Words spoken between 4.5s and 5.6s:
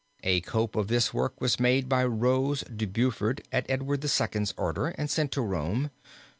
order, and sent to